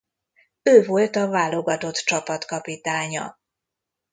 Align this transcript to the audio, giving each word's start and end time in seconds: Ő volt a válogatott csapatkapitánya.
Ő 0.61 0.85
volt 0.85 1.15
a 1.15 1.27
válogatott 1.29 1.93
csapatkapitánya. 1.95 3.37